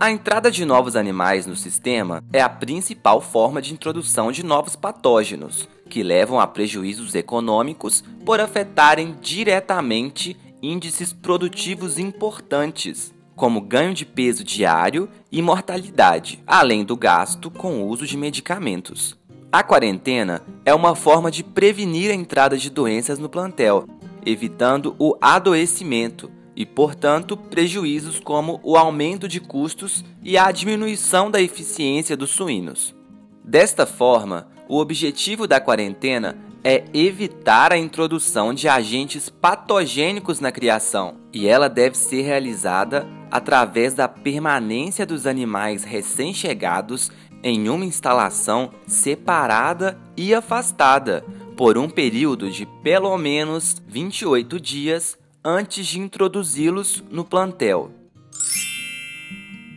a 0.00 0.10
entrada 0.10 0.50
de 0.50 0.64
novos 0.64 0.96
animais 0.96 1.44
no 1.44 1.54
sistema 1.54 2.24
é 2.32 2.40
a 2.40 2.48
principal 2.48 3.20
forma 3.20 3.60
de 3.60 3.74
introdução 3.74 4.32
de 4.32 4.42
novos 4.42 4.74
patógenos, 4.74 5.68
que 5.90 6.02
levam 6.02 6.40
a 6.40 6.46
prejuízos 6.46 7.14
econômicos 7.14 8.02
por 8.24 8.40
afetarem 8.40 9.14
diretamente 9.20 10.34
índices 10.62 11.12
produtivos 11.12 11.98
importantes, 11.98 13.12
como 13.36 13.60
ganho 13.60 13.92
de 13.92 14.06
peso 14.06 14.42
diário 14.42 15.06
e 15.30 15.42
mortalidade, 15.42 16.42
além 16.46 16.82
do 16.82 16.96
gasto 16.96 17.50
com 17.50 17.82
o 17.82 17.86
uso 17.86 18.06
de 18.06 18.16
medicamentos. 18.16 19.18
A 19.52 19.62
quarentena 19.62 20.42
é 20.64 20.72
uma 20.72 20.94
forma 20.94 21.30
de 21.30 21.44
prevenir 21.44 22.10
a 22.10 22.14
entrada 22.14 22.56
de 22.56 22.70
doenças 22.70 23.18
no 23.18 23.28
plantel, 23.28 23.86
evitando 24.24 24.96
o 24.98 25.14
adoecimento 25.20 26.30
e, 26.54 26.66
portanto, 26.66 27.36
prejuízos 27.36 28.20
como 28.20 28.60
o 28.62 28.76
aumento 28.76 29.28
de 29.28 29.40
custos 29.40 30.04
e 30.22 30.36
a 30.36 30.50
diminuição 30.50 31.30
da 31.30 31.40
eficiência 31.40 32.16
dos 32.16 32.30
suínos. 32.30 32.94
Desta 33.44 33.86
forma, 33.86 34.48
o 34.68 34.78
objetivo 34.78 35.46
da 35.46 35.60
quarentena 35.60 36.36
é 36.62 36.84
evitar 36.92 37.72
a 37.72 37.78
introdução 37.78 38.52
de 38.52 38.68
agentes 38.68 39.28
patogênicos 39.28 40.40
na 40.40 40.52
criação, 40.52 41.16
e 41.32 41.46
ela 41.46 41.68
deve 41.68 41.96
ser 41.96 42.22
realizada 42.22 43.06
através 43.30 43.94
da 43.94 44.06
permanência 44.06 45.06
dos 45.06 45.26
animais 45.26 45.84
recém-chegados 45.84 47.10
em 47.42 47.68
uma 47.68 47.84
instalação 47.84 48.70
separada 48.86 49.98
e 50.16 50.34
afastada 50.34 51.24
por 51.56 51.78
um 51.78 51.88
período 51.88 52.50
de 52.50 52.66
pelo 52.82 53.16
menos 53.16 53.82
28 53.86 54.60
dias 54.60 55.18
antes 55.44 55.86
de 55.86 56.00
introduzi-los 56.00 57.02
no 57.10 57.24
plantel. 57.24 57.90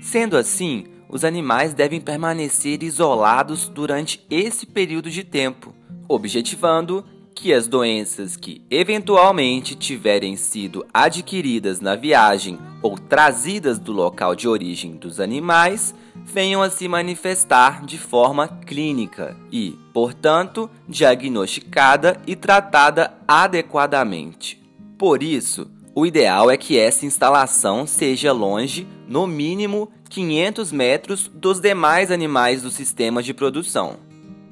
Sendo 0.01 0.37
assim, 0.37 0.85
os 1.09 1.23
animais 1.23 1.73
devem 1.73 2.01
permanecer 2.01 2.83
isolados 2.83 3.67
durante 3.67 4.25
esse 4.29 4.65
período 4.65 5.09
de 5.09 5.23
tempo, 5.23 5.73
objetivando 6.07 7.05
que 7.35 7.53
as 7.53 7.67
doenças 7.67 8.37
que 8.37 8.61
eventualmente 8.69 9.75
tiverem 9.75 10.35
sido 10.35 10.85
adquiridas 10.93 11.81
na 11.81 11.95
viagem 11.95 12.59
ou 12.81 12.97
trazidas 12.97 13.79
do 13.79 13.91
local 13.91 14.35
de 14.35 14.47
origem 14.47 14.95
dos 14.95 15.19
animais 15.19 15.95
venham 16.15 16.61
a 16.61 16.69
se 16.69 16.87
manifestar 16.87 17.85
de 17.85 17.97
forma 17.97 18.47
clínica 18.47 19.35
e, 19.51 19.77
portanto, 19.93 20.69
diagnosticada 20.87 22.21
e 22.25 22.35
tratada 22.35 23.13
adequadamente. 23.27 24.62
Por 25.03 25.21
isso, 25.21 25.69
o 25.93 26.05
ideal 26.05 26.49
é 26.49 26.55
que 26.55 26.79
essa 26.79 27.05
instalação 27.05 27.85
seja 27.85 28.31
longe, 28.31 28.87
no 29.05 29.27
mínimo, 29.27 29.91
500 30.09 30.71
metros 30.71 31.27
dos 31.27 31.59
demais 31.59 32.09
animais 32.09 32.61
do 32.61 32.71
sistema 32.71 33.21
de 33.21 33.33
produção 33.33 33.97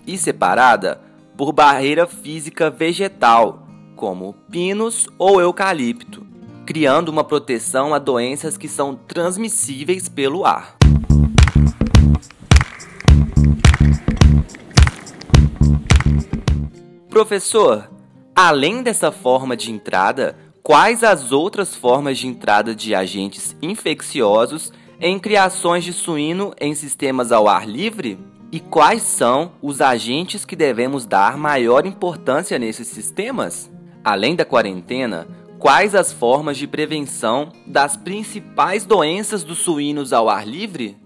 e 0.06 0.18
separada 0.18 1.00
por 1.38 1.54
barreira 1.54 2.06
física 2.06 2.70
vegetal, 2.70 3.66
como 3.96 4.34
pinos 4.52 5.08
ou 5.18 5.40
eucalipto, 5.40 6.28
criando 6.66 7.08
uma 7.08 7.24
proteção 7.24 7.94
a 7.94 7.98
doenças 7.98 8.58
que 8.58 8.68
são 8.68 8.94
transmissíveis 8.94 10.10
pelo 10.10 10.46
ar. 10.46 10.76
Professor, 17.10 17.90
Além 18.44 18.82
dessa 18.82 19.12
forma 19.12 19.56
de 19.56 19.72
entrada, 19.72 20.36
quais 20.64 21.04
as 21.04 21.32
outras 21.32 21.76
formas 21.76 22.18
de 22.18 22.26
entrada 22.26 22.74
de 22.74 22.96
agentes 22.96 23.56
infecciosos 23.62 24.74
em 25.00 25.20
criações 25.20 25.84
de 25.84 25.94
suíno 25.94 26.52
em 26.60 26.74
sistemas 26.74 27.32
ao 27.32 27.48
ar 27.48 27.70
livre? 27.70 28.18
E 28.52 28.60
quais 28.60 29.04
são 29.04 29.52
os 29.62 29.80
agentes 29.80 30.44
que 30.44 30.56
devemos 30.56 31.06
dar 31.06 31.38
maior 31.38 31.86
importância 31.86 32.58
nesses 32.58 32.88
sistemas? 32.88 33.70
Além 34.04 34.36
da 34.36 34.44
quarentena, 34.44 35.28
quais 35.60 35.94
as 35.94 36.12
formas 36.12 36.58
de 36.58 36.66
prevenção 36.66 37.52
das 37.68 37.96
principais 37.96 38.84
doenças 38.84 39.44
dos 39.44 39.60
suínos 39.60 40.12
ao 40.12 40.28
ar 40.28 40.48
livre? 40.48 40.98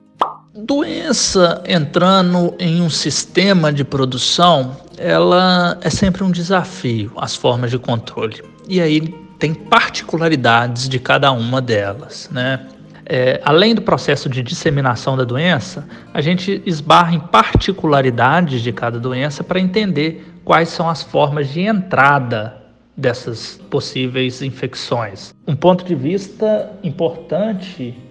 Doença 0.58 1.62
entrando 1.68 2.56
em 2.58 2.82
um 2.82 2.90
sistema 2.90 3.74
de 3.74 3.84
produção, 3.84 4.78
ela 4.98 5.78
é 5.82 5.90
sempre 5.90 6.24
um 6.24 6.32
desafio, 6.32 7.12
as 7.18 7.36
formas 7.36 7.72
de 7.72 7.78
controle. 7.78 8.42
E 8.66 8.80
aí 8.80 9.02
tem 9.38 9.54
particularidades 9.54 10.88
de 10.88 10.98
cada 10.98 11.30
uma 11.34 11.62
delas, 11.62 12.30
né? 12.32 12.68
É, 13.06 13.42
além 13.44 13.76
do 13.76 13.82
processo 13.82 14.30
de 14.30 14.42
disseminação 14.42 15.18
da 15.18 15.26
doença, 15.26 15.86
a 16.14 16.22
gente 16.22 16.64
esbarra 16.66 17.14
em 17.14 17.20
particularidades 17.20 18.62
de 18.62 18.72
cada 18.72 18.98
doença 18.98 19.44
para 19.44 19.60
entender 19.60 20.26
quais 20.46 20.70
são 20.70 20.90
as 20.90 21.04
formas 21.04 21.50
de 21.50 21.64
entrada 21.64 22.64
dessas 22.96 23.60
possíveis 23.70 24.42
infecções. 24.42 25.34
Um 25.46 25.56
ponto 25.56 25.84
de 25.84 25.96
vista 25.96 26.72
importante 26.82 28.05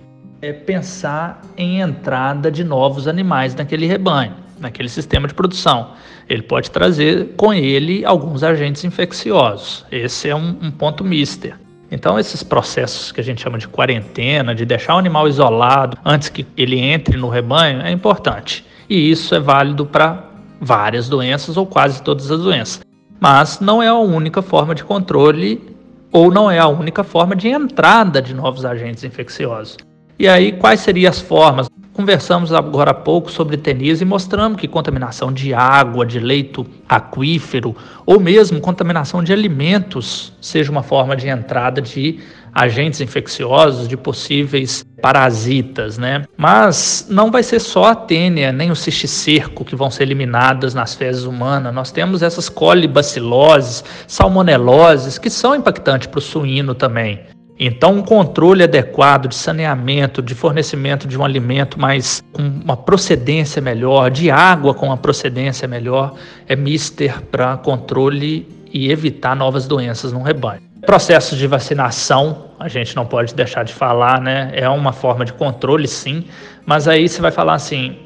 é 0.44 0.52
pensar 0.52 1.40
em 1.56 1.80
entrada 1.80 2.50
de 2.50 2.62
novos 2.62 3.08
animais 3.08 3.54
naquele 3.54 3.86
rebanho, 3.86 4.34
naquele 4.60 4.88
sistema 4.90 5.26
de 5.26 5.32
produção. 5.32 5.92
Ele 6.28 6.42
pode 6.42 6.70
trazer 6.70 7.30
com 7.36 7.52
ele 7.52 8.04
alguns 8.04 8.42
agentes 8.42 8.84
infecciosos. 8.84 9.86
Esse 9.90 10.28
é 10.28 10.36
um, 10.36 10.56
um 10.60 10.70
ponto 10.70 11.02
mister. 11.02 11.58
Então, 11.90 12.18
esses 12.18 12.42
processos 12.42 13.10
que 13.10 13.20
a 13.20 13.24
gente 13.24 13.42
chama 13.42 13.56
de 13.56 13.68
quarentena, 13.68 14.54
de 14.54 14.66
deixar 14.66 14.96
o 14.96 14.98
animal 14.98 15.28
isolado 15.28 15.96
antes 16.04 16.28
que 16.28 16.46
ele 16.56 16.78
entre 16.78 17.16
no 17.16 17.28
rebanho, 17.28 17.80
é 17.80 17.90
importante. 17.90 18.66
E 18.88 19.10
isso 19.10 19.34
é 19.34 19.40
válido 19.40 19.86
para 19.86 20.24
várias 20.60 21.08
doenças 21.08 21.56
ou 21.56 21.66
quase 21.66 22.02
todas 22.02 22.30
as 22.30 22.40
doenças. 22.40 22.80
Mas 23.18 23.60
não 23.60 23.82
é 23.82 23.88
a 23.88 23.94
única 23.94 24.42
forma 24.42 24.74
de 24.74 24.84
controle 24.84 25.74
ou 26.12 26.30
não 26.30 26.50
é 26.50 26.58
a 26.58 26.68
única 26.68 27.02
forma 27.02 27.34
de 27.34 27.48
entrada 27.48 28.20
de 28.20 28.34
novos 28.34 28.64
agentes 28.64 29.04
infecciosos. 29.04 29.76
E 30.18 30.28
aí, 30.28 30.52
quais 30.52 30.80
seriam 30.80 31.10
as 31.10 31.20
formas? 31.20 31.68
Conversamos 31.92 32.52
agora 32.52 32.90
há 32.90 32.94
pouco 32.94 33.30
sobre 33.30 33.56
tenis 33.56 34.00
e 34.00 34.04
mostramos 34.04 34.60
que 34.60 34.66
contaminação 34.66 35.32
de 35.32 35.54
água, 35.54 36.04
de 36.04 36.18
leito 36.18 36.66
aquífero 36.88 37.74
ou 38.04 38.18
mesmo 38.18 38.60
contaminação 38.60 39.22
de 39.22 39.32
alimentos 39.32 40.32
seja 40.40 40.72
uma 40.72 40.82
forma 40.82 41.14
de 41.14 41.28
entrada 41.28 41.80
de 41.80 42.18
agentes 42.52 43.00
infecciosos, 43.00 43.88
de 43.88 43.96
possíveis 43.96 44.84
parasitas, 45.02 45.98
né? 45.98 46.24
Mas 46.36 47.06
não 47.10 47.30
vai 47.30 47.42
ser 47.42 47.60
só 47.60 47.86
a 47.86 47.94
tênia 47.94 48.52
nem 48.52 48.70
o 48.70 48.76
cisticerco 48.76 49.64
que 49.64 49.74
vão 49.74 49.90
ser 49.90 50.04
eliminadas 50.04 50.74
nas 50.74 50.94
fezes 50.94 51.24
humanas. 51.24 51.74
Nós 51.74 51.90
temos 51.90 52.22
essas 52.22 52.48
colibaciloses, 52.48 53.84
salmoneloses 54.06 55.18
que 55.18 55.30
são 55.30 55.54
impactantes 55.54 56.06
para 56.06 56.18
o 56.18 56.22
suíno 56.22 56.74
também. 56.74 57.20
Então, 57.58 57.92
um 57.98 58.02
controle 58.02 58.64
adequado 58.64 59.28
de 59.28 59.34
saneamento, 59.34 60.20
de 60.20 60.34
fornecimento 60.34 61.06
de 61.06 61.16
um 61.16 61.24
alimento 61.24 61.78
mais 61.78 62.22
com 62.32 62.42
uma 62.42 62.76
procedência 62.76 63.62
melhor, 63.62 64.10
de 64.10 64.30
água 64.30 64.74
com 64.74 64.86
uma 64.86 64.96
procedência 64.96 65.68
melhor, 65.68 66.14
é 66.48 66.56
mister 66.56 67.22
para 67.22 67.56
controle 67.56 68.48
e 68.72 68.90
evitar 68.90 69.36
novas 69.36 69.68
doenças 69.68 70.12
no 70.12 70.20
rebanho. 70.20 70.62
Processos 70.84 71.38
de 71.38 71.46
vacinação, 71.46 72.50
a 72.58 72.68
gente 72.68 72.94
não 72.96 73.06
pode 73.06 73.34
deixar 73.34 73.64
de 73.64 73.72
falar, 73.72 74.20
né? 74.20 74.50
É 74.52 74.68
uma 74.68 74.92
forma 74.92 75.24
de 75.24 75.32
controle, 75.32 75.86
sim, 75.86 76.24
mas 76.66 76.88
aí 76.88 77.08
você 77.08 77.22
vai 77.22 77.30
falar 77.30 77.54
assim: 77.54 77.96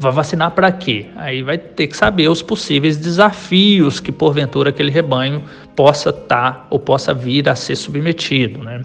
vai 0.00 0.10
vacinar 0.10 0.52
para 0.52 0.72
quê? 0.72 1.06
Aí 1.14 1.42
vai 1.42 1.58
ter 1.58 1.86
que 1.86 1.94
saber 1.94 2.28
os 2.28 2.40
possíveis 2.40 2.96
desafios 2.96 4.00
que 4.00 4.10
porventura 4.10 4.70
aquele 4.70 4.90
rebanho 4.90 5.44
possa 5.76 6.08
estar 6.08 6.52
tá, 6.52 6.66
ou 6.70 6.78
possa 6.78 7.12
vir 7.12 7.46
a 7.50 7.54
ser 7.54 7.76
submetido, 7.76 8.64
né? 8.64 8.80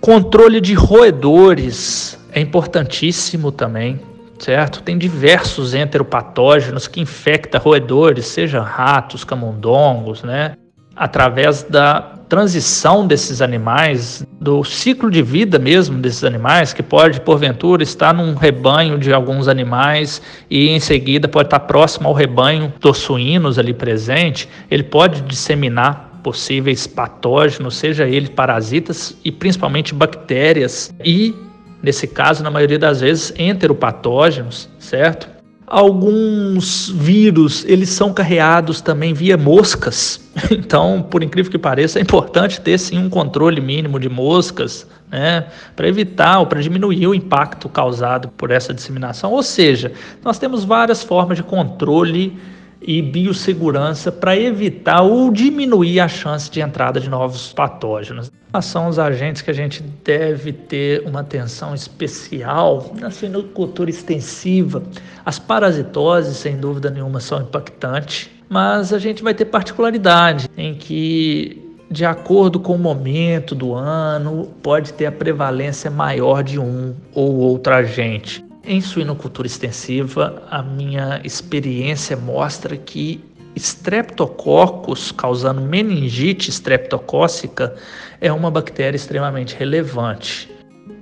Controle 0.00 0.60
de 0.60 0.72
roedores 0.72 2.16
é 2.30 2.40
importantíssimo 2.40 3.50
também, 3.50 4.00
certo? 4.38 4.82
Tem 4.84 4.96
diversos 4.96 5.74
enteropatógenos 5.74 6.86
que 6.86 7.00
infectam 7.00 7.60
roedores, 7.60 8.26
seja 8.26 8.62
ratos, 8.62 9.24
camundongos, 9.24 10.22
né? 10.22 10.54
Através 10.94 11.64
da 11.64 12.14
transição 12.32 13.06
desses 13.06 13.42
animais, 13.42 14.26
do 14.40 14.64
ciclo 14.64 15.10
de 15.10 15.20
vida 15.20 15.58
mesmo 15.58 15.98
desses 15.98 16.24
animais, 16.24 16.72
que 16.72 16.82
pode, 16.82 17.20
porventura, 17.20 17.82
estar 17.82 18.14
num 18.14 18.34
rebanho 18.34 18.96
de 18.96 19.12
alguns 19.12 19.48
animais 19.48 20.22
e 20.48 20.70
em 20.70 20.80
seguida 20.80 21.28
pode 21.28 21.48
estar 21.48 21.60
próximo 21.60 22.08
ao 22.08 22.14
rebanho 22.14 22.72
dos 22.80 22.96
suínos 22.96 23.58
ali 23.58 23.74
presente, 23.74 24.48
ele 24.70 24.82
pode 24.82 25.20
disseminar 25.20 26.20
possíveis 26.22 26.86
patógenos, 26.86 27.76
seja 27.76 28.08
eles 28.08 28.30
parasitas 28.30 29.14
e 29.22 29.30
principalmente 29.30 29.94
bactérias 29.94 30.90
e, 31.04 31.34
nesse 31.82 32.06
caso, 32.06 32.42
na 32.42 32.50
maioria 32.50 32.78
das 32.78 33.02
vezes, 33.02 33.34
enteropatógenos, 33.36 34.70
certo? 34.78 35.31
Alguns 35.72 36.90
vírus, 36.90 37.64
eles 37.66 37.88
são 37.88 38.12
carreados 38.12 38.82
também 38.82 39.14
via 39.14 39.38
moscas. 39.38 40.20
Então, 40.50 41.02
por 41.02 41.22
incrível 41.22 41.50
que 41.50 41.58
pareça, 41.58 41.98
é 41.98 42.02
importante 42.02 42.60
ter 42.60 42.78
sim 42.78 42.98
um 42.98 43.08
controle 43.08 43.58
mínimo 43.58 43.98
de 43.98 44.08
moscas, 44.08 44.86
né, 45.10 45.46
para 45.74 45.88
evitar 45.88 46.40
ou 46.40 46.46
para 46.46 46.60
diminuir 46.60 47.06
o 47.06 47.14
impacto 47.14 47.70
causado 47.70 48.28
por 48.28 48.50
essa 48.50 48.74
disseminação. 48.74 49.32
Ou 49.32 49.42
seja, 49.42 49.92
nós 50.22 50.38
temos 50.38 50.62
várias 50.62 51.02
formas 51.02 51.38
de 51.38 51.42
controle 51.42 52.36
e 52.80 53.00
biossegurança 53.00 54.12
para 54.12 54.36
evitar 54.36 55.00
ou 55.00 55.30
diminuir 55.30 56.00
a 56.00 56.08
chance 56.08 56.50
de 56.50 56.60
entrada 56.60 57.00
de 57.00 57.08
novos 57.08 57.50
patógenos. 57.52 58.30
São 58.60 58.88
os 58.88 58.98
agentes 58.98 59.40
que 59.40 59.50
a 59.50 59.54
gente 59.54 59.82
deve 59.82 60.52
ter 60.52 61.02
uma 61.06 61.20
atenção 61.20 61.74
especial 61.74 62.92
na 63.00 63.10
suinocultura 63.10 63.88
extensiva. 63.88 64.82
As 65.24 65.38
parasitoses, 65.38 66.36
sem 66.36 66.56
dúvida 66.56 66.90
nenhuma, 66.90 67.20
são 67.20 67.40
impactantes, 67.40 68.28
mas 68.48 68.92
a 68.92 68.98
gente 68.98 69.22
vai 69.22 69.32
ter 69.32 69.46
particularidade 69.46 70.48
em 70.56 70.74
que 70.74 71.62
de 71.92 72.06
acordo 72.06 72.58
com 72.58 72.74
o 72.74 72.78
momento 72.78 73.54
do 73.54 73.74
ano, 73.74 74.48
pode 74.62 74.94
ter 74.94 75.04
a 75.04 75.12
prevalência 75.12 75.90
maior 75.90 76.42
de 76.42 76.58
um 76.58 76.94
ou 77.14 77.36
outro 77.36 77.74
agente. 77.74 78.42
Em 78.64 78.80
suinocultura 78.80 79.46
extensiva, 79.46 80.42
a 80.50 80.62
minha 80.62 81.20
experiência 81.22 82.16
mostra 82.16 82.76
que 82.76 83.22
Streptococcus, 83.56 85.12
causando 85.12 85.60
meningite 85.60 86.50
streptocócica, 86.50 87.74
é 88.20 88.32
uma 88.32 88.50
bactéria 88.50 88.96
extremamente 88.96 89.54
relevante. 89.54 90.50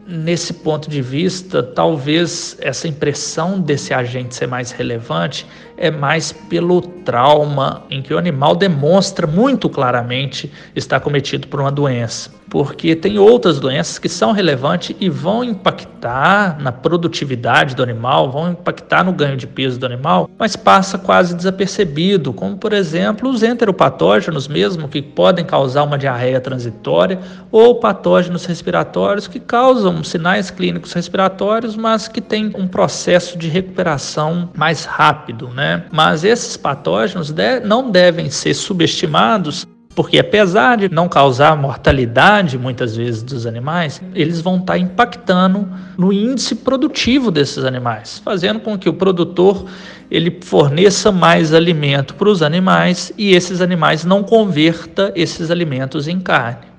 Nesse 0.06 0.54
ponto 0.54 0.90
de 0.90 1.00
vista, 1.00 1.62
talvez 1.62 2.56
essa 2.60 2.88
impressão 2.88 3.60
desse 3.60 3.94
agente 3.94 4.34
ser 4.34 4.48
mais 4.48 4.72
relevante 4.72 5.46
é 5.80 5.90
mais 5.90 6.30
pelo 6.30 6.82
trauma 6.82 7.82
em 7.90 8.02
que 8.02 8.12
o 8.12 8.18
animal 8.18 8.54
demonstra 8.54 9.26
muito 9.26 9.68
claramente 9.68 10.52
estar 10.76 11.00
cometido 11.00 11.48
por 11.48 11.58
uma 11.58 11.72
doença. 11.72 12.30
Porque 12.50 12.96
tem 12.96 13.16
outras 13.16 13.60
doenças 13.60 13.96
que 13.96 14.08
são 14.08 14.32
relevantes 14.32 14.94
e 14.98 15.08
vão 15.08 15.44
impactar 15.44 16.60
na 16.60 16.72
produtividade 16.72 17.76
do 17.76 17.82
animal, 17.82 18.30
vão 18.30 18.50
impactar 18.50 19.04
no 19.04 19.12
ganho 19.12 19.36
de 19.36 19.46
peso 19.46 19.78
do 19.78 19.86
animal, 19.86 20.28
mas 20.36 20.56
passa 20.56 20.98
quase 20.98 21.34
desapercebido, 21.34 22.32
como 22.32 22.56
por 22.56 22.72
exemplo 22.72 23.30
os 23.30 23.44
enteropatógenos 23.44 24.48
mesmo, 24.48 24.88
que 24.88 25.00
podem 25.00 25.44
causar 25.44 25.84
uma 25.84 25.96
diarreia 25.96 26.40
transitória, 26.40 27.20
ou 27.52 27.76
patógenos 27.76 28.44
respiratórios 28.44 29.28
que 29.28 29.38
causam 29.38 30.02
sinais 30.02 30.50
clínicos 30.50 30.92
respiratórios, 30.92 31.76
mas 31.76 32.08
que 32.08 32.20
têm 32.20 32.52
um 32.56 32.66
processo 32.66 33.38
de 33.38 33.48
recuperação 33.48 34.50
mais 34.56 34.84
rápido, 34.84 35.48
né? 35.70 35.84
Mas 35.92 36.24
esses 36.24 36.56
patógenos 36.56 37.32
não 37.64 37.90
devem 37.90 38.28
ser 38.28 38.54
subestimados 38.54 39.66
porque 39.94 40.18
apesar 40.18 40.76
de 40.78 40.88
não 40.88 41.08
causar 41.08 41.56
mortalidade 41.56 42.56
muitas 42.56 42.96
vezes 42.96 43.22
dos 43.24 43.44
animais, 43.44 44.00
eles 44.14 44.40
vão 44.40 44.56
estar 44.56 44.78
impactando 44.78 45.68
no 45.98 46.12
índice 46.12 46.54
produtivo 46.54 47.30
desses 47.30 47.64
animais, 47.64 48.22
fazendo 48.24 48.60
com 48.60 48.78
que 48.78 48.88
o 48.88 48.94
produtor 48.94 49.66
ele 50.08 50.38
forneça 50.42 51.10
mais 51.10 51.52
alimento 51.52 52.14
para 52.14 52.28
os 52.28 52.40
animais 52.40 53.12
e 53.18 53.34
esses 53.34 53.60
animais 53.60 54.04
não 54.04 54.22
converta 54.22 55.12
esses 55.16 55.50
alimentos 55.50 56.06
em 56.06 56.20
carne. 56.20 56.70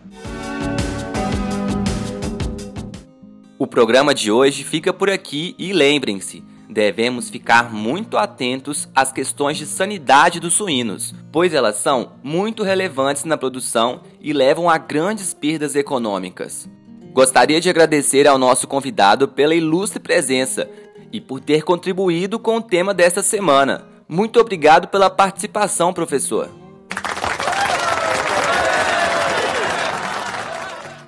O 3.59 3.67
programa 3.67 4.15
de 4.15 4.31
hoje 4.31 4.63
fica 4.63 4.91
por 4.91 5.09
aqui 5.09 5.53
e 5.59 5.73
lembrem-se, 5.73 6.43
devemos 6.71 7.29
ficar 7.29 7.71
muito 7.71 8.17
atentos 8.17 8.87
às 8.95 9.11
questões 9.11 9.57
de 9.57 9.65
sanidade 9.65 10.39
dos 10.39 10.53
suínos, 10.53 11.13
pois 11.31 11.53
elas 11.53 11.75
são 11.75 12.13
muito 12.23 12.63
relevantes 12.63 13.25
na 13.25 13.37
produção 13.37 14.01
e 14.21 14.31
levam 14.31 14.69
a 14.69 14.77
grandes 14.77 15.33
perdas 15.33 15.75
econômicas. 15.75 16.69
Gostaria 17.11 17.59
de 17.59 17.69
agradecer 17.69 18.25
ao 18.25 18.37
nosso 18.37 18.67
convidado 18.67 19.27
pela 19.27 19.53
ilustre 19.53 19.99
presença 19.99 20.69
e 21.11 21.19
por 21.19 21.41
ter 21.41 21.63
contribuído 21.63 22.39
com 22.39 22.55
o 22.55 22.61
tema 22.61 22.93
desta 22.93 23.21
semana. 23.21 23.85
Muito 24.07 24.39
obrigado 24.39 24.87
pela 24.87 25.09
participação, 25.09 25.91
professor. 25.93 26.49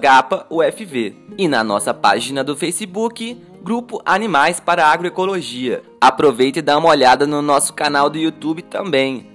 GapaUFV. 0.00 1.16
E 1.36 1.48
na 1.48 1.64
nossa 1.64 1.92
página 1.92 2.44
do 2.44 2.54
Facebook, 2.54 3.36
Grupo 3.64 4.00
Animais 4.06 4.60
para 4.60 4.86
Agroecologia. 4.86 5.82
Aproveite 6.00 6.60
e 6.60 6.62
dá 6.62 6.78
uma 6.78 6.90
olhada 6.90 7.26
no 7.26 7.42
nosso 7.42 7.74
canal 7.74 8.08
do 8.08 8.16
YouTube 8.16 8.62
também. 8.62 9.26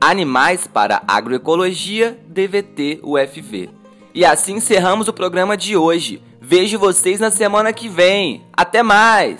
Animais 0.00 0.68
para 0.68 1.02
Agroecologia 1.08 2.16
DVT 2.28 3.00
UFV. 3.02 3.77
E 4.18 4.24
assim 4.24 4.56
encerramos 4.56 5.06
o 5.06 5.12
programa 5.12 5.56
de 5.56 5.76
hoje. 5.76 6.20
Vejo 6.40 6.76
vocês 6.76 7.20
na 7.20 7.30
semana 7.30 7.72
que 7.72 7.88
vem. 7.88 8.42
Até 8.52 8.82
mais! 8.82 9.38